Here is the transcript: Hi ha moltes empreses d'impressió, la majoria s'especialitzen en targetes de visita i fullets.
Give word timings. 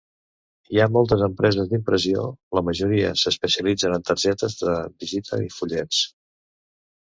Hi 0.75 0.79
ha 0.83 0.85
moltes 0.93 1.19
empreses 1.25 1.67
d'impressió, 1.73 2.23
la 2.59 2.63
majoria 2.69 3.11
s'especialitzen 3.25 3.99
en 3.99 4.07
targetes 4.09 4.57
de 4.63 4.75
visita 5.05 5.41
i 5.51 5.55
fullets. 5.59 6.03